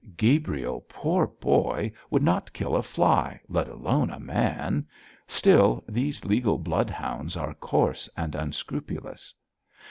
'Gabriel, 0.17 0.81
poor 0.89 1.27
boy, 1.27 1.91
would 2.09 2.23
not 2.23 2.51
kill 2.53 2.75
a 2.75 2.81
fly, 2.81 3.39
let 3.47 3.67
alone 3.67 4.09
a 4.09 4.19
man. 4.19 4.83
Still, 5.27 5.83
these 5.87 6.25
legal 6.25 6.57
bloodhounds 6.57 7.37
are 7.37 7.53
coarse 7.53 8.09
and 8.17 8.33
unscrupulous.' 8.33 9.35